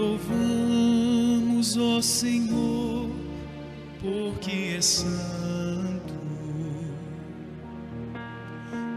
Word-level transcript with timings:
louvamos, 0.00 1.76
ó 1.76 2.00
Senhor, 2.00 3.10
porque 4.00 4.74
é 4.76 4.80
santo. 4.80 6.14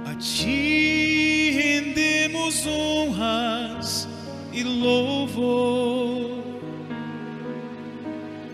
A 0.05 0.15
ti 0.15 1.51
rendemos 1.51 2.65
honras 2.65 4.07
e 4.53 4.63
louvor. 4.63 6.41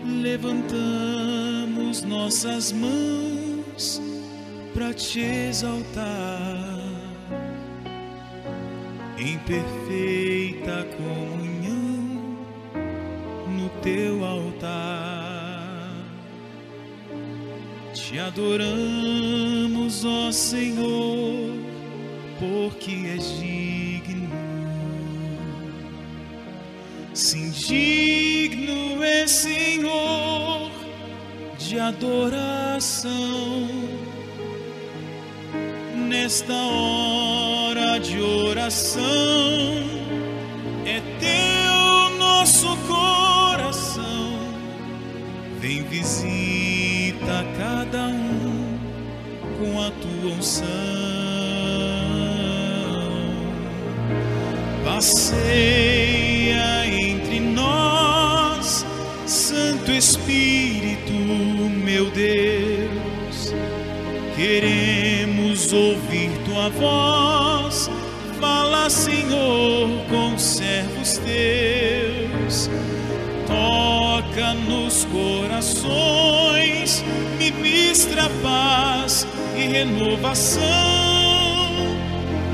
Levantamos 0.04 2.02
nossas 2.02 2.72
mãos 2.72 4.02
para 4.74 4.92
te 4.92 5.20
exaltar 5.20 6.80
em 9.18 9.38
perfeita 9.38 10.86
comunhão 10.96 11.59
Te 18.10 18.18
adoramos, 18.18 20.04
ó 20.04 20.32
Senhor, 20.32 21.54
porque 22.40 22.90
és 23.06 23.38
digno. 23.38 24.28
Sim, 27.14 27.50
digno 27.50 29.00
é 29.04 29.28
Senhor 29.28 30.72
de 31.56 31.78
adoração 31.78 33.68
nesta 36.08 36.52
hora 36.52 38.00
de 38.00 38.20
oração. 38.20 39.04
É 40.84 41.00
teu 41.20 42.18
nosso 42.18 42.76
coração. 42.88 44.32
Vem 45.60 45.84
visita 45.84 46.69
a 49.86 49.90
tua 49.90 50.32
unção. 50.32 50.66
Passeia 54.84 56.86
entre 56.86 57.40
nós, 57.40 58.84
Santo 59.26 59.90
Espírito, 59.90 61.12
meu 61.12 62.10
Deus. 62.10 63.54
Queremos 64.36 65.72
ouvir 65.72 66.30
tua 66.44 66.68
voz. 66.70 67.90
Fala, 68.40 68.90
Senhor, 68.90 69.88
com 70.08 70.38
servos 70.38 71.18
teus. 71.18 72.70
Toca 73.46 74.54
nos 74.54 75.04
corações, 75.06 77.04
ministra 77.38 78.30
paz 78.42 79.26
e 79.56 79.66
renovação. 79.68 80.60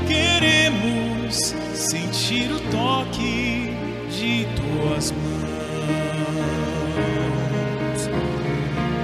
Queremos 0.07 1.53
sentir 1.73 2.51
o 2.51 2.59
toque 2.71 3.71
de 4.09 4.47
tuas 4.55 5.11
mãos. 5.11 5.27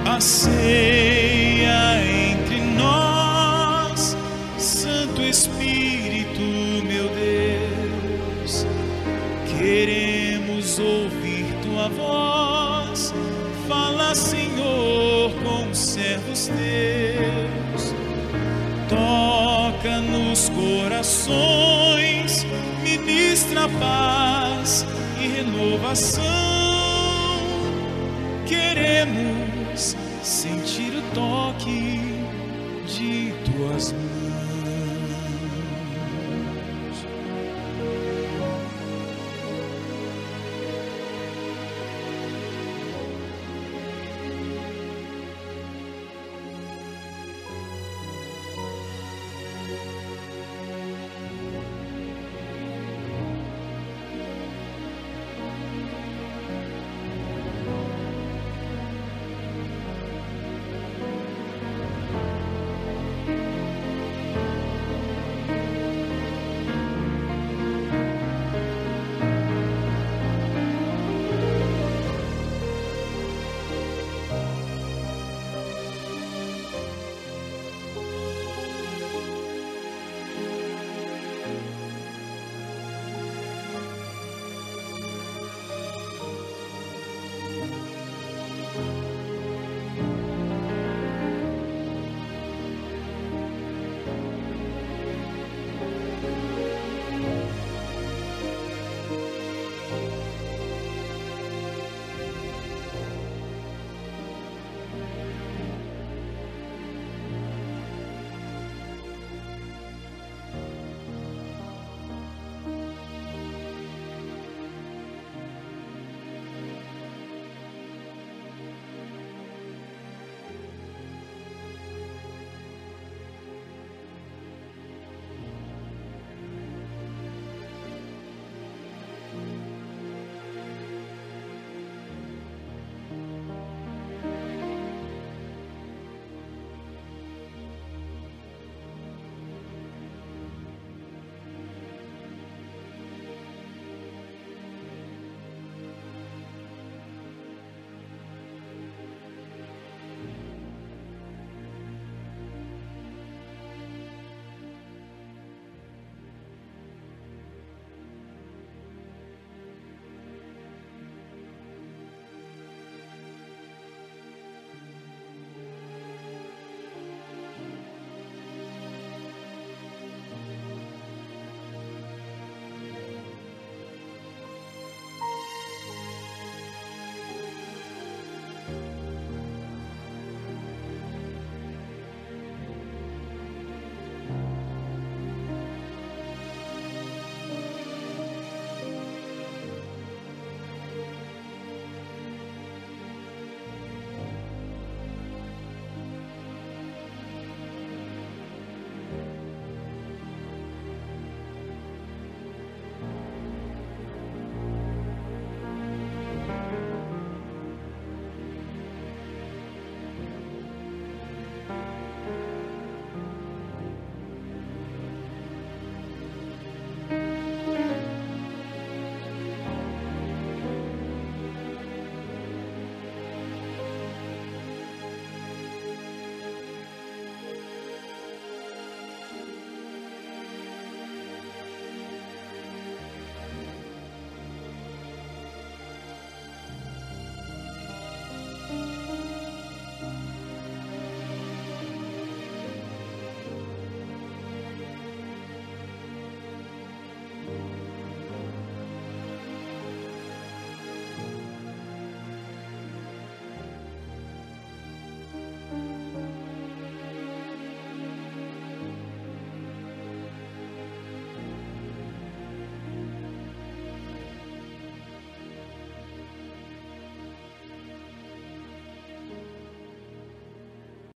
A 0.06 0.20
ceia 0.20 2.02
entre 2.30 2.60
nós, 2.76 4.16
Santo 4.58 5.22
Espírito, 5.22 6.40
meu 6.86 7.08
Deus, 7.08 8.66
queremos 9.58 10.78
ouvir 10.78 11.46
tua 11.62 11.88
voz. 11.88 13.14
Fala, 13.66 14.14
Senhor, 14.14 15.32
com 15.42 15.70
os 15.70 15.78
servos 15.78 16.48
teus. 16.48 17.63
Nos 20.34 20.48
corações, 20.48 22.44
ministra 22.82 23.68
paz 23.78 24.84
e 25.20 25.28
renovação. 25.28 26.24
Queremos 28.44 29.94
sentir 30.24 30.92
o 30.96 31.02
toque 31.14 32.00
de 32.84 33.32
tuas 33.44 33.92
mãos. 33.92 34.13